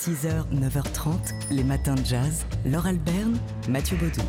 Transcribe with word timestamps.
6h, 0.00 0.46
9h30, 0.54 1.34
les 1.50 1.62
matins 1.62 1.94
de 1.94 2.06
jazz. 2.06 2.46
Laure 2.64 2.86
Alberne, 2.86 3.36
Mathieu 3.68 3.98
Baudou. 3.98 4.22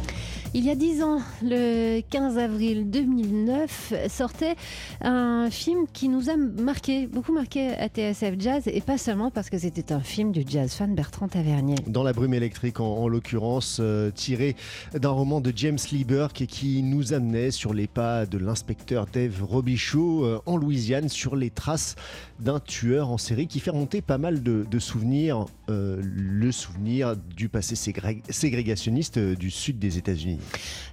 Il 0.53 0.65
y 0.65 0.69
a 0.69 0.75
dix 0.75 1.01
ans, 1.01 1.21
le 1.41 2.01
15 2.01 2.37
avril 2.37 2.91
2009, 2.91 3.93
sortait 4.09 4.57
un 4.99 5.49
film 5.49 5.85
qui 5.93 6.09
nous 6.09 6.29
a 6.29 6.35
marqué, 6.35 7.07
beaucoup 7.07 7.31
marqué 7.31 7.69
à 7.69 7.87
TSF 7.87 8.35
Jazz, 8.37 8.63
et 8.67 8.81
pas 8.81 8.97
seulement 8.97 9.31
parce 9.31 9.49
que 9.49 9.57
c'était 9.57 9.93
un 9.93 10.01
film 10.01 10.33
du 10.33 10.43
jazz 10.45 10.73
fan 10.73 10.93
Bertrand 10.93 11.29
Tavernier. 11.29 11.77
Dans 11.87 12.03
la 12.03 12.11
brume 12.11 12.33
électrique, 12.33 12.81
en, 12.81 13.07
l'occurrence, 13.07 13.77
euh, 13.79 14.11
tiré 14.11 14.57
d'un 14.93 15.11
roman 15.11 15.39
de 15.39 15.53
James 15.55 15.77
Lee 15.93 16.03
Burke 16.03 16.45
qui 16.47 16.83
nous 16.83 17.13
amenait 17.13 17.51
sur 17.51 17.73
les 17.73 17.87
pas 17.87 18.25
de 18.25 18.37
l'inspecteur 18.37 19.05
Dave 19.05 19.41
Robichaud 19.41 20.25
euh, 20.25 20.41
en 20.45 20.57
Louisiane, 20.57 21.07
sur 21.07 21.37
les 21.37 21.49
traces 21.49 21.95
d'un 22.41 22.59
tueur 22.59 23.09
en 23.09 23.17
série 23.17 23.47
qui 23.47 23.61
fait 23.61 23.71
remonter 23.71 24.01
pas 24.01 24.17
mal 24.17 24.43
de, 24.43 24.79
souvenirs, 24.79 25.45
euh, 25.69 26.01
le 26.03 26.51
souvenir 26.51 27.15
du 27.15 27.49
passé 27.49 27.75
ségrégationniste 27.75 29.19
du 29.19 29.51
sud 29.51 29.79
des 29.79 29.97
États-Unis. 29.97 30.39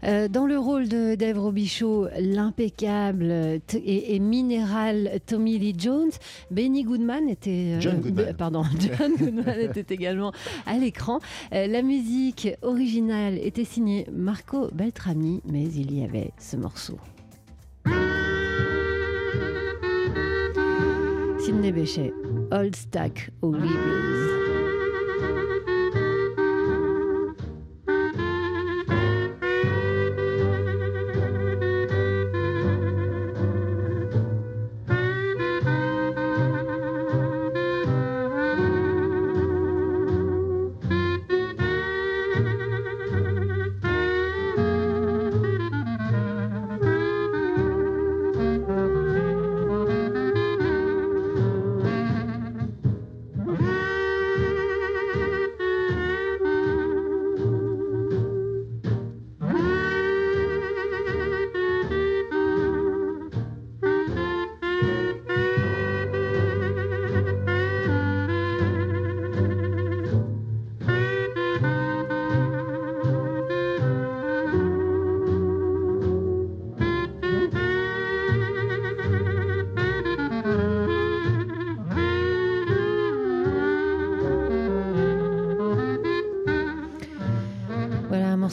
Euh, 0.04 0.28
dans 0.28 0.46
le 0.46 0.58
rôle 0.58 0.88
de 0.88 1.14
Dave 1.14 1.38
Robichaud, 1.38 2.08
l'impeccable 2.18 3.60
et, 3.74 4.18
minéral 4.18 5.20
Tommy 5.26 5.58
Lee 5.58 5.74
Jones, 5.76 6.10
Benny 6.50 6.84
Goodman 6.84 7.28
était. 7.28 7.76
Euh, 7.76 7.80
John 7.80 8.00
Goodman. 8.00 8.34
pardon, 8.36 8.62
John 8.98 9.12
Goodman 9.16 9.58
était 9.58 9.94
également 9.94 10.32
à 10.66 10.78
l'écran. 10.78 11.20
Euh, 11.52 11.66
la 11.66 11.82
musique 11.82 12.48
originale 12.62 13.38
était 13.38 13.64
signée 13.64 14.06
Marco 14.12 14.68
Beltrami, 14.72 15.40
mais 15.50 15.64
il 15.64 15.98
y 15.98 16.04
avait 16.04 16.30
ce 16.38 16.56
morceau. 16.56 16.98
Sidney 21.40 21.72
Bechet, 21.72 22.12
Old 22.50 22.76
Stack 22.76 23.30
Holy 23.40 23.60
Blues. 23.60 24.37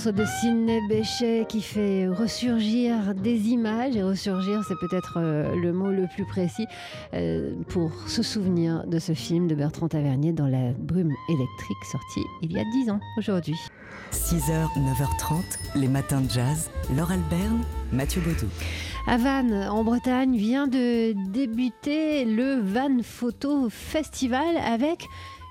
Morceau 0.06 0.12
de 0.12 0.26
Sidney 0.26 0.82
Bechet 0.88 1.46
qui 1.48 1.62
fait 1.62 2.08
ressurgir 2.08 3.16
des 3.16 3.50
images. 3.50 3.96
Et 3.96 4.04
ressurgir, 4.04 4.64
c'est 4.68 4.78
peut-être 4.80 5.18
euh, 5.18 5.56
le 5.56 5.74
mot 5.74 5.90
le 5.90 6.08
plus 6.14 6.26
précis 6.26 6.68
euh, 7.14 7.54
pour 7.70 7.92
se 8.08 8.22
souvenir 8.22 8.86
de 8.86 9.00
ce 9.00 9.14
film 9.14 9.48
de 9.48 9.56
Bertrand 9.56 9.88
Tavernier 9.88 10.32
dans 10.32 10.48
La 10.48 10.74
brume 10.78 11.14
électrique, 11.30 11.78
sorti 11.92 12.22
il 12.42 12.52
y 12.52 12.60
a 12.60 12.64
10 12.84 12.92
ans 12.92 13.00
aujourd'hui. 13.18 13.56
6h, 14.12 14.68
9h30, 14.78 15.44
les 15.76 15.88
matins 15.88 16.22
de 16.22 16.30
jazz. 16.30 16.70
Laure 16.96 17.12
Alberne, 17.12 17.62
Mathieu 17.92 18.22
Baudou. 18.22 18.48
À 19.08 19.18
Vannes, 19.18 19.68
en 19.70 19.84
Bretagne, 19.84 20.36
vient 20.36 20.68
de 20.68 21.14
débuter 21.32 22.26
le 22.26 22.60
Van 22.60 22.98
Photo 23.04 23.70
Festival 23.70 24.58
avec 24.58 25.08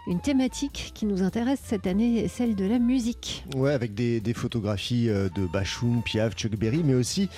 une 0.07 0.21
thématique 0.21 0.93
qui 0.95 1.07
nous 1.07 1.23
intéresse 1.23 1.61
cette 1.63 1.87
année, 1.87 2.29
celle 2.29 2.55
de 2.55 2.67
la 2.67 2.79
musique. 2.79 3.45
Ouais, 3.57 3.73
avec 3.73 3.95
des, 3.95 4.21
photographies 4.35 5.09
euh, 5.09 5.29
de 5.35 5.47
Bachoun, 5.47 6.03
Piaf, 6.03 6.35
Chuck 6.35 6.57
Berry, 6.57 6.83
mais 6.85 6.95
aussi 6.95 7.29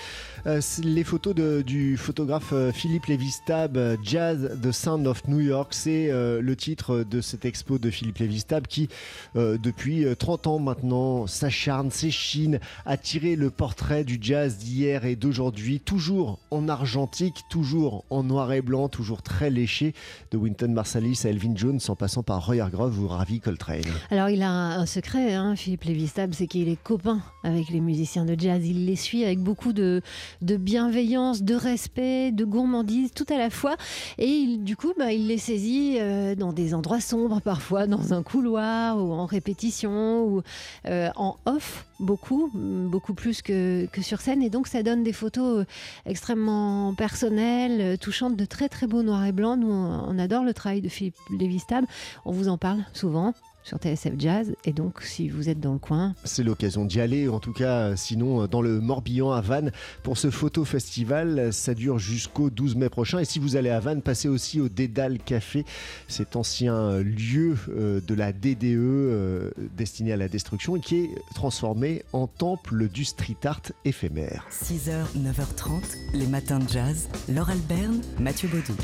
euh, 0.46 0.60
les 0.82 1.04
photos 1.04 1.34
du 1.64 1.96
photographe 1.96 2.50
euh, 2.52 2.72
Philippe 2.72 3.06
Lévistab, 3.06 3.78
Jazz, 4.02 4.58
The 4.62 4.72
Sound 4.72 5.06
of 5.06 5.28
New 5.28 5.40
York. 5.40 5.74
C'est 5.74 6.10
le 6.10 6.56
titre 6.56 7.04
de 7.08 7.20
cette 7.20 7.44
expo 7.44 7.78
de 7.78 7.90
Philippe 7.90 8.18
Lévistab 8.18 8.66
qui, 8.66 8.88
depuis 9.34 10.06
30 10.18 10.46
ans 10.46 10.58
maintenant, 10.58 11.26
s'acharne, 11.26 11.90
s'échine 11.90 12.60
à 12.84 12.96
tirer 12.96 13.36
le 13.36 13.50
portrait 13.50 14.04
du 14.04 14.18
jazz 14.20 14.58
d'hier 14.58 15.04
et 15.04 15.16
d'aujourd'hui, 15.16 15.80
toujours 15.80 16.38
en 16.50 16.68
argentique, 16.68 17.42
toujours 17.50 18.04
en 18.10 18.22
noir 18.22 18.52
et 18.52 18.62
blanc, 18.62 18.88
toujours 18.88 19.22
très 19.22 19.50
léché, 19.50 19.94
de 20.30 20.36
Winton 20.36 20.68
Marsalis 20.72 21.22
à 21.24 21.28
Elvin 21.28 21.54
Jones, 21.54 21.80
en 21.88 21.96
passant 21.96 22.22
par 22.22 22.46
Roy 22.46 22.55
Hargrove 22.60 22.98
ou 23.00 23.08
Ravi 23.08 23.40
Coltrane. 23.40 23.82
Alors 24.10 24.28
il 24.28 24.42
a 24.42 24.50
un, 24.50 24.86
secret, 24.86 25.34
hein, 25.34 25.56
Philippe 25.56 25.84
Lévistab, 25.84 26.32
c'est 26.32 26.46
qu'il 26.46 26.68
est 26.68 26.82
copain 26.82 27.20
avec 27.44 27.68
les 27.68 27.80
musiciens 27.80 28.24
de 28.24 28.38
jazz. 28.38 28.66
Il 28.66 28.86
les 28.86 28.96
suit 28.96 29.24
avec 29.24 29.38
beaucoup 29.40 29.72
de, 29.72 30.02
bienveillance, 30.40 31.42
de 31.42 31.54
respect, 31.54 32.32
de 32.32 32.44
gourmandise, 32.44 33.12
tout 33.12 33.26
à 33.28 33.38
la 33.38 33.50
fois. 33.50 33.76
Et 34.18 34.56
du 34.58 34.76
coup, 34.76 34.92
bah, 34.98 35.12
il 35.12 35.28
les 35.28 35.38
saisit 35.38 35.96
euh, 36.00 36.34
dans 36.34 36.52
des 36.52 36.74
endroits 36.74 37.00
sombres, 37.00 37.40
parfois 37.40 37.86
dans 37.86 38.12
un 38.12 38.22
couloir 38.22 38.98
ou 38.98 39.12
en 39.12 39.26
répétition 39.26 40.24
ou 40.24 40.42
euh, 40.86 41.10
en 41.16 41.36
off, 41.46 41.86
beaucoup, 42.00 42.50
beaucoup 42.54 43.14
plus 43.14 43.42
que, 43.42 43.88
sur 44.00 44.20
scène. 44.20 44.42
Et 44.42 44.50
donc 44.50 44.66
ça 44.66 44.82
donne 44.82 45.02
des 45.02 45.12
photos 45.12 45.60
euh, 45.60 45.64
extrêmement 46.04 46.94
personnelles, 46.94 47.98
touchantes, 47.98 48.36
de 48.36 48.44
très 48.44 48.68
très 48.68 48.86
beaux 48.86 49.02
noirs 49.02 49.24
et 49.24 49.32
blancs. 49.32 49.58
Nous, 49.58 49.70
on 49.70 50.18
adore 50.18 50.44
le 50.44 50.54
travail 50.54 50.80
de 50.80 50.88
Philippe 50.88 51.16
Lévistab. 51.30 51.84
On 52.24 52.32
vous 52.32 52.48
en 52.48 52.58
parle 52.58 52.84
souvent 52.92 53.34
sur 53.66 53.78
TSF 53.78 54.12
Jazz. 54.16 54.54
Et 54.64 54.72
donc, 54.72 55.02
si 55.02 55.28
vous 55.28 55.48
êtes 55.48 55.58
dans 55.58 55.72
le 55.72 55.80
coin. 55.80 56.14
C'est 56.24 56.44
l'occasion 56.44 56.84
d'y 56.84 57.00
aller, 57.00 57.28
en 57.28 57.40
tout 57.40 57.52
cas, 57.52 57.96
sinon, 57.96 58.46
dans 58.46 58.62
le 58.62 58.80
Morbihan 58.80 59.32
à 59.32 59.40
Vannes 59.40 59.72
pour 60.04 60.18
ce 60.18 60.30
photo 60.30 60.64
festival. 60.64 61.52
Ça 61.52 61.74
dure 61.74 61.98
jusqu'au 61.98 62.48
12 62.48 62.76
mai 62.76 62.88
prochain. 62.88 63.18
Et 63.18 63.24
si 63.24 63.40
vous 63.40 63.56
allez 63.56 63.70
à 63.70 63.80
Vannes, 63.80 64.02
passez 64.02 64.28
aussi 64.28 64.60
au 64.60 64.68
Dédale 64.68 65.18
Café, 65.18 65.64
cet 66.06 66.36
ancien 66.36 66.98
lieu 66.98 67.56
euh, 67.68 68.00
de 68.00 68.14
la 68.14 68.32
DDE 68.32 68.64
euh, 68.64 69.50
destiné 69.76 70.12
à 70.12 70.16
la 70.16 70.28
destruction 70.28 70.76
et 70.76 70.80
qui 70.80 70.98
est 70.98 71.10
transformé 71.34 72.04
en 72.12 72.28
temple 72.28 72.88
du 72.88 73.04
street 73.04 73.36
art 73.44 73.62
éphémère. 73.84 74.46
6h, 74.52 74.92
9h30, 75.18 75.96
les 76.14 76.26
matins 76.26 76.60
de 76.60 76.68
jazz. 76.68 77.08
Laure 77.28 77.50
Alberne, 77.50 78.00
Mathieu 78.20 78.48
Baudou. 78.48 78.76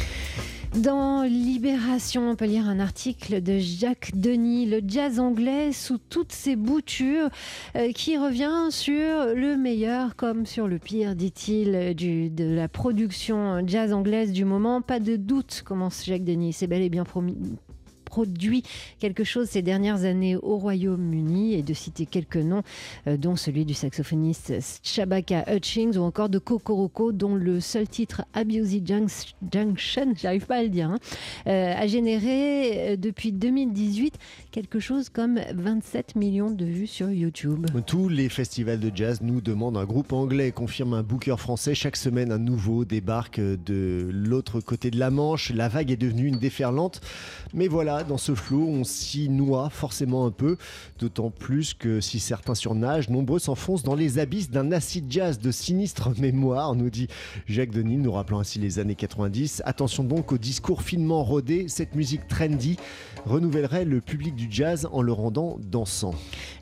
Dans 0.74 1.24
Libération, 1.24 2.30
on 2.30 2.34
peut 2.34 2.46
lire 2.46 2.66
un 2.66 2.80
article 2.80 3.42
de 3.42 3.58
Jacques 3.58 4.12
Denis, 4.14 4.64
le 4.64 4.80
jazz 4.86 5.20
anglais 5.20 5.70
sous 5.70 5.98
toutes 5.98 6.32
ses 6.32 6.56
boutures, 6.56 7.28
euh, 7.76 7.92
qui 7.92 8.16
revient 8.16 8.68
sur 8.70 9.34
le 9.34 9.56
meilleur 9.58 10.16
comme 10.16 10.46
sur 10.46 10.68
le 10.68 10.78
pire, 10.78 11.14
dit-il, 11.14 11.94
de 11.94 12.54
la 12.54 12.68
production 12.68 13.62
jazz 13.66 13.92
anglaise 13.92 14.32
du 14.32 14.46
moment. 14.46 14.80
Pas 14.80 14.98
de 14.98 15.16
doute, 15.16 15.62
commence 15.62 16.06
Jacques 16.06 16.24
Denis, 16.24 16.54
c'est 16.54 16.66
bel 16.66 16.80
et 16.80 16.88
bien 16.88 17.04
promis 17.04 17.36
produit 18.12 18.62
quelque 18.98 19.24
chose 19.24 19.48
ces 19.48 19.62
dernières 19.62 20.04
années 20.04 20.36
au 20.36 20.58
Royaume-Uni 20.58 21.54
et 21.54 21.62
de 21.62 21.72
citer 21.72 22.04
quelques 22.04 22.36
noms, 22.36 22.62
euh, 23.06 23.16
dont 23.16 23.36
celui 23.36 23.64
du 23.64 23.72
saxophoniste 23.72 24.52
Shabaka 24.82 25.46
Hutchings 25.50 25.96
ou 25.96 26.02
encore 26.02 26.28
de 26.28 26.38
Kokoroko, 26.38 27.12
dont 27.12 27.34
le 27.34 27.58
seul 27.60 27.88
titre 27.88 28.26
Abusey 28.34 28.82
Junction, 28.84 30.12
j'arrive 30.20 30.44
pas 30.44 30.56
à 30.56 30.62
le 30.62 30.68
dire, 30.68 30.90
hein, 30.90 30.98
euh, 31.46 31.72
a 31.74 31.86
généré 31.86 32.92
euh, 32.92 32.96
depuis 32.96 33.32
2018 33.32 34.18
quelque 34.50 34.78
chose 34.78 35.08
comme 35.08 35.40
27 35.54 36.14
millions 36.14 36.50
de 36.50 36.66
vues 36.66 36.86
sur 36.86 37.10
YouTube. 37.10 37.66
Tous 37.86 38.10
les 38.10 38.28
festivals 38.28 38.78
de 38.78 38.92
jazz 38.94 39.22
nous 39.22 39.40
demandent 39.40 39.78
un 39.78 39.86
groupe 39.86 40.12
anglais, 40.12 40.52
confirme 40.52 40.92
un 40.92 41.02
booker 41.02 41.36
français. 41.38 41.74
Chaque 41.74 41.96
semaine, 41.96 42.30
un 42.30 42.38
nouveau 42.38 42.84
débarque 42.84 43.40
de 43.40 44.06
l'autre 44.12 44.60
côté 44.60 44.90
de 44.90 44.98
la 44.98 45.10
Manche. 45.10 45.50
La 45.54 45.70
vague 45.70 45.90
est 45.90 45.96
devenue 45.96 46.26
une 46.26 46.38
déferlante. 46.38 47.00
Mais 47.54 47.68
voilà, 47.68 48.01
dans 48.04 48.18
ce 48.18 48.34
flot, 48.34 48.66
on 48.66 48.84
s'y 48.84 49.28
noie 49.28 49.70
forcément 49.70 50.26
un 50.26 50.30
peu, 50.30 50.56
d'autant 50.98 51.30
plus 51.30 51.74
que 51.74 52.00
si 52.00 52.20
certains 52.20 52.54
surnagent, 52.54 53.08
nombreux 53.08 53.38
s'enfoncent 53.38 53.82
dans 53.82 53.94
les 53.94 54.18
abysses 54.18 54.50
d'un 54.50 54.72
acid 54.72 55.10
jazz 55.10 55.38
de 55.38 55.50
sinistre 55.50 56.10
mémoire, 56.18 56.74
nous 56.74 56.90
dit 56.90 57.08
Jacques 57.46 57.70
Denis, 57.70 57.96
nous 57.96 58.12
rappelant 58.12 58.40
ainsi 58.40 58.58
les 58.58 58.78
années 58.78 58.94
90. 58.94 59.62
Attention 59.64 60.04
donc 60.04 60.32
au 60.32 60.38
discours 60.38 60.82
finement 60.82 61.22
rodé, 61.22 61.66
cette 61.68 61.94
musique 61.94 62.26
trendy 62.28 62.76
renouvellerait 63.26 63.84
le 63.84 64.00
public 64.00 64.34
du 64.34 64.48
jazz 64.50 64.88
en 64.90 65.02
le 65.02 65.12
rendant 65.12 65.58
dansant. 65.60 66.14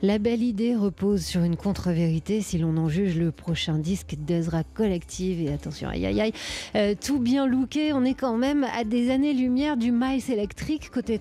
La 0.02 0.18
belle 0.18 0.42
idée 0.42 0.74
repose 0.74 1.24
sur 1.24 1.42
une 1.42 1.56
contre-vérité 1.56 2.40
si 2.42 2.58
l'on 2.58 2.76
en 2.76 2.88
juge 2.88 3.16
le 3.16 3.32
prochain 3.32 3.78
disque 3.78 4.16
d'Ezra 4.18 4.64
Collective. 4.64 5.40
Et 5.40 5.52
attention, 5.52 5.88
aïe 5.88 6.06
aïe 6.06 6.20
aïe, 6.20 6.32
euh, 6.74 6.94
tout 7.00 7.18
bien 7.18 7.46
looké, 7.46 7.92
on 7.92 8.04
est 8.04 8.14
quand 8.14 8.36
même 8.36 8.64
à 8.64 8.84
des 8.84 9.10
années-lumière 9.10 9.76
du 9.76 9.92
Miles 9.92 10.30
électrique 10.30 10.90
côté 10.90 11.18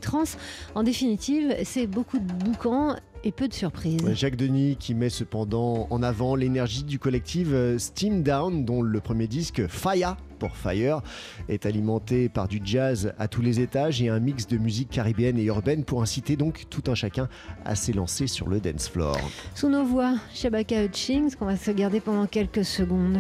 En 0.76 0.84
définitive, 0.84 1.56
c'est 1.64 1.88
beaucoup 1.88 2.20
de 2.20 2.32
boucans 2.46 2.96
et 3.24 3.32
peu 3.32 3.48
de 3.48 3.54
surprises. 3.54 4.00
Jacques 4.14 4.38
Denis 4.38 4.78
qui 4.78 4.94
met 4.94 5.10
cependant 5.10 5.88
en 5.90 6.02
avant 6.04 6.36
l'énergie 6.36 6.84
du 6.84 7.00
collectif 7.00 7.50
euh, 7.52 7.78
Steam 7.78 8.24
Down, 8.24 8.64
dont 8.64 8.82
le 8.82 9.00
premier 9.02 9.28
disque 9.28 9.68
Fire 9.68 10.16
pour 10.40 10.56
Fire 10.56 11.02
est 11.50 11.66
alimenté 11.66 12.30
par 12.30 12.48
du 12.48 12.62
jazz 12.64 13.14
à 13.20 13.28
tous 13.28 13.42
les 13.42 13.60
étages 13.60 14.02
et 14.02 14.08
un 14.08 14.22
mix 14.22 14.48
de 14.48 14.58
musique 14.58 14.90
caribéenne 14.90 15.38
et 15.38 15.44
urbaine 15.44 15.84
pour 15.84 16.02
inciter 16.02 16.38
donc 16.38 16.66
tout 16.70 16.84
un 16.90 16.96
chacun 16.96 17.28
à 17.66 17.76
s'élancer 17.76 18.28
sur 18.28 18.48
le 18.48 18.62
dance 18.62 18.88
floor. 18.88 19.18
Sous 19.54 19.68
nos 19.68 19.84
voix, 19.84 20.16
Shabaka 20.34 20.86
Hutchings, 20.86 21.36
qu'on 21.36 21.46
va 21.46 21.58
se 21.58 21.72
garder 21.72 22.00
pendant 22.00 22.26
quelques 22.26 22.64
secondes. 22.64 23.20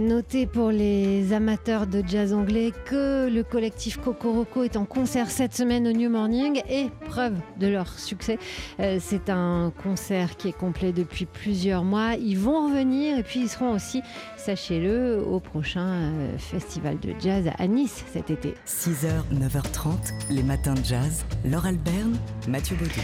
Noter 0.00 0.46
pour 0.46 0.70
les 0.70 1.32
amateurs 1.32 1.86
de 1.86 2.02
jazz 2.06 2.32
anglais 2.32 2.72
que 2.84 3.28
le 3.28 3.42
collectif 3.42 3.98
Cocoroco 3.98 4.62
est 4.62 4.76
en 4.76 4.84
concert 4.84 5.30
cette 5.30 5.54
semaine 5.54 5.86
au 5.88 5.92
New 5.92 6.08
Morning 6.08 6.60
et 6.68 6.88
preuve 7.06 7.34
de 7.58 7.66
leur 7.66 7.98
succès. 7.98 8.38
euh, 8.80 8.98
c'est 9.00 9.28
un 9.28 9.72
concert 9.82 10.36
qui 10.36 10.48
est 10.48 10.56
complet 10.56 10.92
depuis 10.92 11.26
plusieurs 11.26 11.84
mois. 11.84 12.14
Ils 12.14 12.38
vont 12.38 12.66
revenir 12.66 13.18
et 13.18 13.22
puis 13.22 13.40
ils 13.40 13.48
seront 13.48 13.72
aussi, 13.72 14.02
sachez-le, 14.36 15.22
au 15.22 15.40
prochain 15.40 15.86
euh, 15.86 16.38
festival 16.38 16.98
de 17.00 17.14
jazz 17.18 17.50
à 17.58 17.66
Nice 17.66 18.04
cet 18.12 18.30
été. 18.30 18.54
6h, 18.66 19.08
9h30, 19.32 20.12
les 20.30 20.42
matins 20.42 20.74
de 20.74 20.84
jazz. 20.84 21.24
Laure 21.44 21.66
Alberne, 21.66 22.16
Mathieu 22.46 22.76
Baudou. 22.76 23.00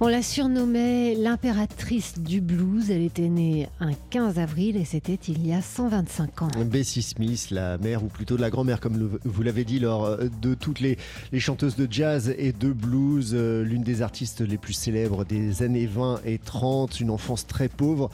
On 0.00 0.06
la 0.06 0.22
surnommait 0.22 1.16
l'impératrice 1.16 2.20
du 2.20 2.40
blues. 2.40 2.88
Elle 2.88 3.02
était 3.02 3.26
née 3.28 3.68
un 3.80 3.94
15 4.10 4.38
avril 4.38 4.76
et 4.76 4.84
c'était 4.84 5.18
il 5.26 5.44
y 5.44 5.52
a 5.52 5.60
125 5.60 6.42
ans. 6.42 6.48
Bessie 6.64 7.02
Smith, 7.02 7.48
la 7.50 7.78
mère 7.78 8.04
ou 8.04 8.06
plutôt 8.06 8.36
la 8.36 8.48
grand-mère, 8.48 8.78
comme 8.78 9.18
vous 9.24 9.42
l'avez 9.42 9.64
dit, 9.64 9.80
lors 9.80 10.04
euh, 10.04 10.28
de 10.40 10.54
toutes 10.54 10.78
les, 10.78 10.98
chanteuses 11.36 11.74
de 11.74 11.88
jazz 11.90 12.32
et 12.38 12.52
de 12.52 12.72
blues, 12.72 13.32
euh, 13.34 13.64
l'une 13.64 13.82
des 13.82 14.00
artistes 14.00 14.40
les 14.40 14.56
plus 14.56 14.72
célèbres 14.72 15.24
des 15.24 15.64
années 15.64 15.86
20 15.86 16.20
et 16.24 16.38
30, 16.38 17.00
une 17.00 17.10
enfance 17.10 17.48
très 17.48 17.66
pauvre. 17.66 18.08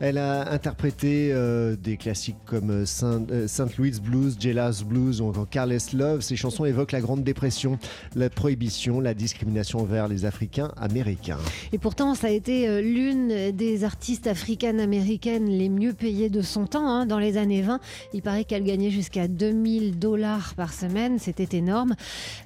Elle 0.00 0.18
a 0.18 0.50
interprété 0.52 1.30
euh, 1.32 1.76
des 1.76 1.96
classiques 1.98 2.36
comme 2.46 2.84
Saint, 2.84 3.24
Louis 3.78 4.00
Blues, 4.02 4.36
Jealous 4.40 4.84
Blues 4.84 5.20
ou 5.20 5.26
encore 5.26 5.48
Careless 5.48 5.92
Love. 5.92 6.20
Ces 6.20 6.34
chansons 6.34 6.64
évoquent 6.64 6.92
la 6.92 7.00
Grande 7.00 7.22
Dépression, 7.22 7.78
la 8.16 8.28
prohibition, 8.28 9.00
la 9.00 9.14
discrimination 9.14 9.78
envers 9.78 10.08
les 10.08 10.24
Africains 10.24 10.72
américains. 10.76 11.27
Et 11.72 11.78
pourtant, 11.78 12.14
ça 12.14 12.28
a 12.28 12.30
été 12.30 12.68
euh, 12.68 12.80
l'une 12.80 13.52
des 13.52 13.84
artistes 13.84 14.26
africaines-américaines 14.26 15.48
les 15.48 15.68
mieux 15.68 15.92
payées 15.92 16.28
de 16.30 16.42
son 16.42 16.66
temps. 16.66 16.86
hein. 16.88 17.06
Dans 17.06 17.18
les 17.18 17.36
années 17.36 17.62
20, 17.62 17.80
il 18.14 18.22
paraît 18.22 18.44
qu'elle 18.44 18.64
gagnait 18.64 18.90
jusqu'à 18.90 19.28
2000 19.28 19.98
dollars 19.98 20.54
par 20.56 20.72
semaine. 20.72 21.18
C'était 21.18 21.56
énorme. 21.56 21.94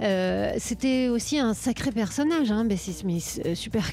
Euh, 0.01 0.53
C'était 0.59 1.09
aussi 1.09 1.39
un 1.39 1.55
sacré 1.55 1.93
personnage, 1.93 2.51
hein, 2.51 2.65
Bessie 2.65 2.93
Smith. 2.93 3.41
Euh, 3.47 3.55
super, 3.55 3.91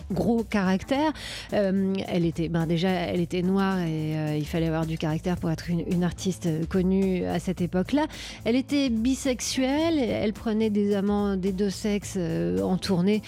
gros 0.12 0.44
caractère. 0.44 1.12
Elle 1.52 2.24
était, 2.26 2.48
ben 2.48 2.66
déjà, 2.66 2.88
elle 2.88 3.20
était 3.20 3.42
noire 3.42 3.78
et 3.80 4.38
il 4.38 4.46
fallait 4.46 4.66
avoir 4.66 4.86
du 4.86 4.98
caractère 4.98 5.36
pour 5.36 5.50
être 5.50 5.70
une, 5.70 5.84
une 5.90 6.04
artiste 6.04 6.48
connue 6.68 7.24
à 7.24 7.38
cette 7.38 7.60
époque-là. 7.60 8.06
Elle 8.44 8.56
était 8.56 8.88
bisexuelle. 8.90 9.98
Elle 9.98 10.32
prenait 10.32 10.70
des 10.70 10.94
amants 10.94 11.36
des 11.36 11.52
deux 11.52 11.70
sexes 11.70 12.18
en 12.62 12.76
tournée 12.76 13.22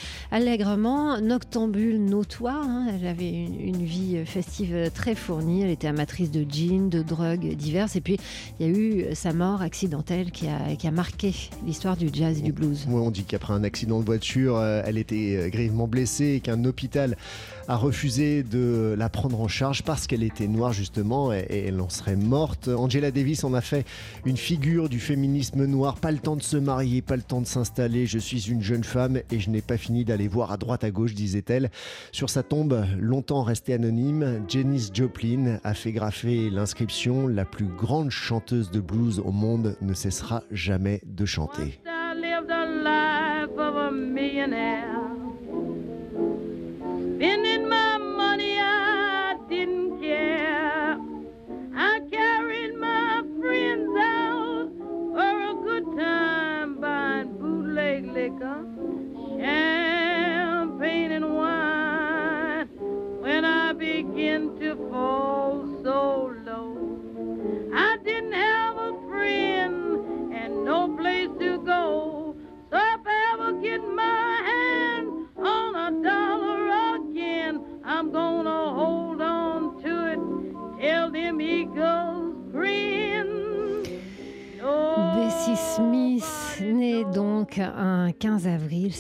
noctambule 0.77 2.05
notoire. 2.05 2.65
hein. 2.67 2.87
Elle 2.89 3.07
avait 3.07 3.31
une, 3.31 3.61
une 3.61 3.85
vie 3.85 4.25
festive 4.25 4.91
très 4.95 5.15
fournie. 5.15 5.63
Elle 5.63 5.71
était 5.71 5.89
amatrice 5.89 6.31
de 6.31 6.45
jeans, 6.49 6.89
de 6.89 7.03
drogues 7.03 7.55
diverses. 7.57 7.97
Et 7.97 8.01
puis, 8.01 8.19
il 8.61 8.67
y 8.67 8.69
a 8.69 8.73
eu 8.73 9.15
sa 9.15 9.33
mort 9.33 9.63
accidentelle 9.63 10.31
qui 10.31 10.49
a, 10.49 10.75
qui 10.77 10.87
a 10.87 10.91
marqué 10.91 11.35
l'histoire 11.67 11.97
du 11.97 12.09
jazz 12.13 12.39
et 12.39 12.43
du 12.43 12.53
blues. 12.53 12.87
Ouais, 12.89 13.01
on 13.01 13.11
dit 13.11 13.25
qu'après 13.25 13.53
un 13.55 13.65
accident 13.65 14.01
de 14.01 14.05
voiture, 14.05 14.57
euh, 14.57 14.83
elle 14.85 14.99
était 14.99 15.37
euh, 15.37 15.49
grièvement 15.49 15.87
blessée 15.87 16.35
et 16.37 16.41
qu'un 16.41 16.65
hôpital 16.65 17.17
a 17.69 17.77
refusé 17.77 18.43
de 18.43 18.95
la 18.99 19.09
prendre 19.09 19.41
en 19.41 19.49
charge 19.49 19.83
parce 19.83 20.07
qu'elle 20.07 20.23
était 20.23 20.49
noire 20.49 20.73
justement 20.73 21.33
et, 21.33 21.65
elle 21.67 21.81
en 21.81 21.89
serait 21.89 22.17
morte. 22.17 22.69
Angela 22.69 23.11
Davis 23.11 23.45
en 23.45 23.55
a 23.55 23.61
fait 23.61 23.87
une 24.25 24.37
figure 24.37 24.89
du 24.89 25.01
féminisme 25.01 25.65
noir. 25.67 25.97
Pas 25.97 26.13
le 26.13 26.19
temps 26.19 26.37
de 26.37 26.43
se 26.43 26.57
marier, 26.57 27.03
pas 27.03 27.17
le 27.17 27.23
temps 27.23 27.41
de 27.41 27.47
s'installer. 27.47 28.07
Je 28.07 28.19
suis 28.19 28.51
une 28.51 28.63
jeune 28.63 28.85
femme 28.85 29.21
et 29.31 29.41
je 29.41 29.51
n'ai 29.51 29.63
pas 29.63 29.77
fini 29.77 30.05
d'aller 30.05 30.29
voir 30.29 30.53
à 30.53 30.57
droite 30.57 30.85
à 30.85 30.91
gauche, 30.91 31.15
disait-elle. 31.15 31.71
Sur 32.11 32.31
sa 32.31 32.43
tombe, 32.43 32.85
longtemps 32.99 33.43
restée 33.43 33.75
anonyme, 33.75 34.45
Janis 34.49 34.91
Joplin 34.93 35.59
a 35.65 35.75
fait 35.75 35.93
graffer 35.93 36.51
l'inscription 36.51 37.27
La 37.29 37.45
plus 37.45 37.67
grande 37.67 38.11
chanteuse 38.11 38.71
de 38.71 38.81
blues 38.81 39.21
au 39.25 39.33
monde 39.33 39.77
ne 39.81 39.95
cessera 39.95 40.43
jamais 40.51 41.01
de 41.07 41.25
chanter. 41.25 41.81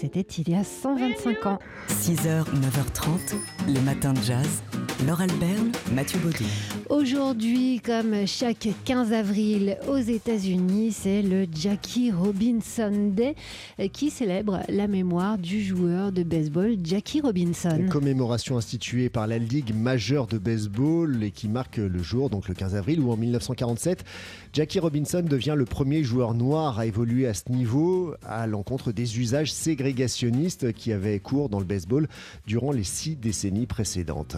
C'était 0.03 0.23
il 0.23 0.49
y 0.49 0.57
a 0.57 0.65
125 0.65 1.47
ans. 1.47 1.59
6h, 1.89 2.43
9h30, 2.47 3.37
les 3.69 3.81
matins 3.83 4.13
de 4.13 4.21
jazz. 4.21 4.65
Laure 5.01 5.23
Alberne, 5.23 5.73
Mathieu 5.93 6.19
Baudou. 6.21 6.45
Aujourd'hui, 6.89 7.81
comme 7.85 8.25
chaque 8.27 8.69
15 8.85 9.13
avril 9.13 9.77
aux 9.89 9.97
États-Unis, 9.97 10.93
c'est 10.93 11.23
le 11.23 11.47
Jackie 11.53 12.13
Robinson 12.13 13.11
Day 13.13 13.35
euh, 13.81 13.89
qui 13.89 14.11
célèbre 14.11 14.61
la 14.69 14.87
mémoire 14.87 15.39
du 15.39 15.61
joueur 15.61 16.13
de 16.13 16.23
baseball 16.23 16.77
Jackie 16.85 17.21
Robinson. 17.21 17.77
Une 17.77 17.89
commémoration 17.89 18.57
instituée 18.57 19.09
par 19.09 19.27
la 19.27 19.39
Ligue 19.39 19.75
majeure 19.75 20.29
de 20.29 20.39
baseball 20.39 21.23
et 21.25 21.33
qui 21.33 21.49
marque 21.49 21.79
le 21.79 22.03
jour, 22.03 22.31
donc 22.31 22.49
le 22.49 22.55
15 22.55 22.77
avril, 22.77 23.01
où 23.01 23.11
en 23.11 23.17
1947, 23.17 24.05
Jackie 24.53 24.79
Robinson 24.79 25.23
devient 25.23 25.55
le 25.57 25.65
premier 25.65 26.05
joueur 26.05 26.35
noir 26.35 26.79
à 26.79 26.87
évoluer 26.87 27.27
à 27.27 27.35
ce 27.35 27.51
niveau, 27.51 28.15
à 28.25 28.47
l'encontre 28.47 28.93
des 28.93 29.19
usages 29.19 29.53
ségrégationnistes 29.53 30.73
qui 30.73 30.93
avaient 30.93 31.19
cours 31.19 31.49
dans 31.49 31.59
le 31.59 31.65
baseball 31.65 32.07
durant 32.47 32.71
les 32.71 32.85
six 32.85 33.17
décennies 33.17 33.67
précédentes. 33.67 34.37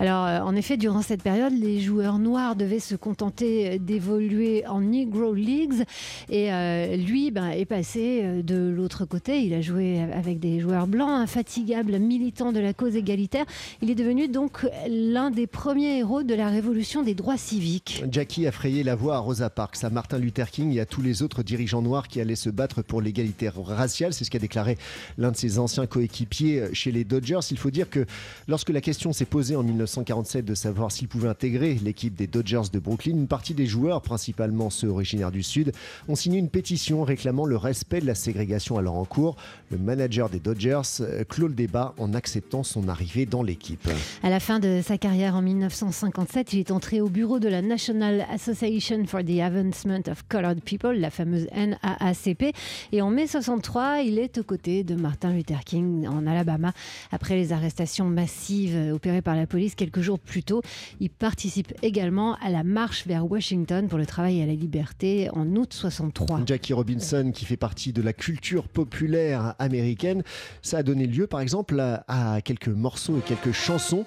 Alors, 0.00 0.24
euh, 0.24 0.40
en 0.40 0.56
effet, 0.56 0.78
durant 0.78 1.02
cette 1.02 1.22
période, 1.22 1.52
les 1.52 1.78
joueurs 1.78 2.18
noirs 2.18 2.56
devaient 2.56 2.80
se 2.80 2.94
contenter 2.94 3.78
d'évoluer 3.78 4.66
en 4.66 4.80
Negro 4.80 5.34
Leagues. 5.34 5.84
Et 6.30 6.50
euh, 6.50 6.96
lui 6.96 7.30
ben, 7.30 7.50
est 7.50 7.66
passé 7.66 8.22
euh, 8.22 8.42
de 8.42 8.72
l'autre 8.74 9.04
côté. 9.04 9.42
Il 9.42 9.52
a 9.52 9.60
joué 9.60 10.00
avec 10.00 10.40
des 10.40 10.58
joueurs 10.58 10.86
blancs, 10.86 11.10
infatigables, 11.10 11.98
militants 11.98 12.50
de 12.50 12.60
la 12.60 12.72
cause 12.72 12.96
égalitaire. 12.96 13.44
Il 13.82 13.90
est 13.90 13.94
devenu 13.94 14.26
donc 14.26 14.66
l'un 14.88 15.30
des 15.30 15.46
premiers 15.46 15.98
héros 15.98 16.22
de 16.22 16.34
la 16.34 16.48
révolution 16.48 17.02
des 17.02 17.12
droits 17.12 17.36
civiques. 17.36 18.02
Jackie 18.10 18.46
a 18.46 18.52
frayé 18.52 18.82
la 18.82 18.94
voie 18.94 19.16
à 19.16 19.18
Rosa 19.18 19.50
Parks, 19.50 19.84
à 19.84 19.90
Martin 19.90 20.16
Luther 20.16 20.50
King 20.50 20.72
et 20.72 20.80
à 20.80 20.86
tous 20.86 21.02
les 21.02 21.22
autres 21.22 21.42
dirigeants 21.42 21.82
noirs 21.82 22.08
qui 22.08 22.22
allaient 22.22 22.36
se 22.36 22.48
battre 22.48 22.80
pour 22.80 23.02
l'égalité 23.02 23.50
raciale. 23.50 24.14
C'est 24.14 24.24
ce 24.24 24.30
qu'a 24.30 24.38
déclaré 24.38 24.78
l'un 25.18 25.30
de 25.30 25.36
ses 25.36 25.58
anciens 25.58 25.86
coéquipiers 25.86 26.70
chez 26.72 26.90
les 26.90 27.04
Dodgers. 27.04 27.40
Il 27.50 27.58
faut 27.58 27.70
dire 27.70 27.90
que 27.90 28.06
lorsque 28.48 28.70
la 28.70 28.80
question 28.80 29.12
s'est 29.12 29.26
posée 29.26 29.56
en 29.56 29.68
1947 29.80 30.44
de 30.44 30.54
savoir 30.54 30.92
s'il 30.92 31.08
pouvait 31.08 31.28
intégrer 31.28 31.74
l'équipe 31.82 32.14
des 32.14 32.26
Dodgers 32.26 32.70
de 32.72 32.78
Brooklyn, 32.78 33.12
une 33.12 33.26
partie 33.26 33.54
des 33.54 33.66
joueurs, 33.66 34.02
principalement 34.02 34.68
ceux 34.68 34.88
originaires 34.88 35.30
du 35.30 35.42
Sud, 35.42 35.72
ont 36.08 36.14
signé 36.14 36.38
une 36.38 36.50
pétition 36.50 37.02
réclamant 37.02 37.46
le 37.46 37.56
respect 37.56 38.00
de 38.00 38.06
la 38.06 38.14
ségrégation 38.14 38.76
alors 38.76 38.96
en 38.96 39.04
cours. 39.04 39.36
Le 39.70 39.78
manager 39.78 40.28
des 40.28 40.38
Dodgers 40.38 40.82
euh, 41.00 41.24
clôt 41.24 41.48
le 41.48 41.54
débat 41.54 41.94
en 41.98 42.12
acceptant 42.12 42.62
son 42.62 42.88
arrivée 42.88 43.24
dans 43.24 43.42
l'équipe. 43.42 43.88
À 44.22 44.28
la 44.28 44.40
fin 44.40 44.58
de 44.58 44.80
sa 44.84 44.98
carrière 44.98 45.34
en 45.34 45.42
1957, 45.42 46.52
il 46.52 46.58
est 46.58 46.70
entré 46.70 47.00
au 47.00 47.08
bureau 47.08 47.38
de 47.38 47.48
la 47.48 47.62
National 47.62 48.26
Association 48.30 49.06
for 49.06 49.22
the 49.24 49.40
Advancement 49.40 50.02
of 50.10 50.24
Colored 50.28 50.60
People, 50.60 50.98
la 50.98 51.10
fameuse 51.10 51.46
NAACP. 51.54 52.54
Et 52.92 53.00
en 53.00 53.10
mai 53.10 53.26
63, 53.26 54.02
il 54.02 54.18
est 54.18 54.36
aux 54.38 54.44
côtés 54.44 54.84
de 54.84 54.94
Martin 54.94 55.32
Luther 55.32 55.64
King 55.64 56.06
en 56.06 56.26
Alabama 56.26 56.72
après 57.12 57.36
les 57.36 57.52
arrestations 57.52 58.06
massives 58.06 58.92
opérées 58.92 59.22
par 59.22 59.36
la 59.36 59.46
police 59.46 59.69
quelques 59.76 60.00
jours 60.00 60.18
plus 60.18 60.42
tôt. 60.42 60.62
Il 61.00 61.10
participe 61.10 61.72
également 61.82 62.36
à 62.36 62.50
la 62.50 62.64
marche 62.64 63.06
vers 63.06 63.30
Washington 63.30 63.88
pour 63.88 63.98
le 63.98 64.06
travail 64.06 64.40
et 64.40 64.46
la 64.46 64.54
liberté 64.54 65.28
en 65.32 65.46
août 65.56 65.72
63. 65.72 66.42
Jackie 66.46 66.72
Robinson, 66.72 67.32
qui 67.34 67.44
fait 67.44 67.56
partie 67.56 67.92
de 67.92 68.02
la 68.02 68.12
culture 68.12 68.68
populaire 68.68 69.54
américaine, 69.58 70.22
ça 70.62 70.78
a 70.78 70.82
donné 70.82 71.06
lieu 71.06 71.26
par 71.26 71.40
exemple 71.40 71.80
à, 71.80 72.40
quelques 72.42 72.68
morceaux 72.68 73.18
et 73.18 73.22
quelques 73.22 73.52
chansons 73.52 74.04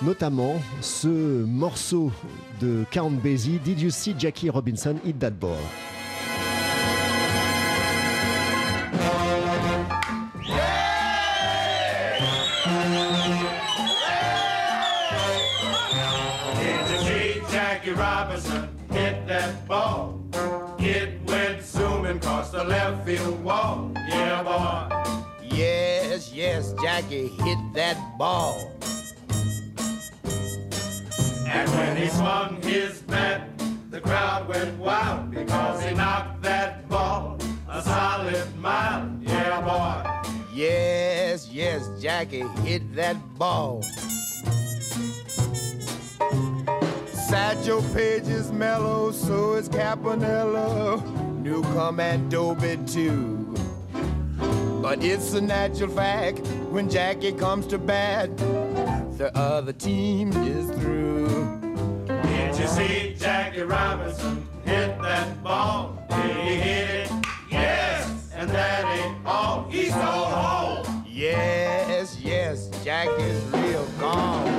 notamment 0.00 0.54
ce 0.80 1.08
morceau 1.08 2.12
de 2.60 2.84
Count 2.92 3.10
Basie, 3.10 3.58
Did 3.64 3.80
You 3.80 3.90
See 3.90 4.14
Jackie 4.16 4.48
Robinson 4.48 4.94
Hit 5.04 5.18
That 5.18 5.32
Ball? 5.32 5.56
Yes, 27.22 27.40
hit 27.42 27.58
that 27.74 28.18
ball. 28.18 28.72
And 31.46 31.70
when 31.70 31.96
he 31.96 32.08
swung 32.08 32.60
his 32.62 33.00
bat, 33.02 33.48
the 33.90 34.00
crowd 34.00 34.48
went 34.48 34.78
wild 34.78 35.30
because 35.30 35.82
he 35.82 35.94
knocked 35.94 36.42
that 36.42 36.88
ball 36.88 37.38
a 37.68 37.82
solid 37.82 38.56
mile. 38.56 39.10
Yeah, 39.20 39.60
boy. 39.60 40.32
Yes, 40.54 41.48
yes, 41.50 41.88
Jackie 42.00 42.46
hit 42.64 42.94
that 42.94 43.16
ball. 43.38 43.82
Satchel 47.28 47.82
Page 47.94 48.26
is 48.28 48.50
mellow, 48.52 49.12
so 49.12 49.54
is 49.54 49.68
Campanella. 49.68 51.02
New 51.42 51.62
Commando 51.62 52.54
bit 52.54 52.86
too. 52.88 53.57
But 54.88 55.04
it's 55.04 55.34
a 55.34 55.40
natural 55.42 55.90
fact 55.90 56.38
when 56.70 56.88
Jackie 56.88 57.32
comes 57.32 57.66
to 57.66 57.76
bat, 57.76 58.34
the 59.18 59.30
other 59.36 59.74
team 59.74 60.32
is 60.32 60.70
through. 60.80 62.06
Did 62.06 62.58
you 62.58 62.66
see 62.66 63.14
Jackie 63.18 63.64
Robinson 63.64 64.48
hit 64.64 64.98
that 65.02 65.44
ball? 65.44 66.02
Did 66.08 66.36
he 66.38 66.54
hit 66.54 66.88
it? 66.88 67.12
Yes, 67.50 68.30
and 68.34 68.48
that 68.48 68.86
ain't 68.98 69.26
all. 69.26 69.68
He's 69.68 69.92
so 69.92 70.00
home. 70.00 71.04
Yes, 71.06 72.18
yes, 72.18 72.70
Jackie's 72.82 73.42
real 73.52 73.84
gone. 74.00 74.57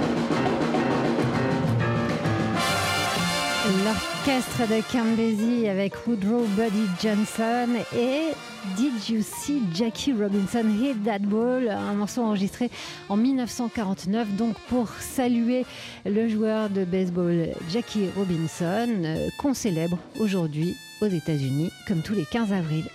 L'orchestre 4.29 4.67
de 4.67 4.81
Cambesi 4.91 5.67
avec 5.67 6.05
Woodrow 6.05 6.45
Buddy 6.55 6.85
Johnson 7.01 7.67
et 7.95 8.27
Did 8.75 9.09
You 9.09 9.23
See 9.23 9.63
Jackie 9.73 10.13
Robinson 10.13 10.63
Hit 10.79 11.03
That 11.03 11.19
Ball, 11.19 11.67
un 11.67 11.93
morceau 11.93 12.21
enregistré 12.21 12.69
en 13.07 13.17
1949, 13.17 14.35
donc 14.35 14.55
pour 14.67 14.87
saluer 14.99 15.65
le 16.05 16.27
joueur 16.27 16.69
de 16.69 16.85
baseball 16.85 17.47
Jackie 17.71 18.07
Robinson, 18.15 18.87
euh, 19.03 19.29
qu'on 19.39 19.55
célèbre 19.55 19.97
aujourd'hui 20.19 20.75
aux 21.01 21.07
États-Unis, 21.07 21.71
comme 21.87 22.03
tous 22.03 22.13
les 22.13 22.25
15 22.25 22.53
avril. 22.53 22.85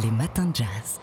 Les 0.00 0.10
matins 0.12 0.46
de 0.46 0.54
jazz. 0.54 1.00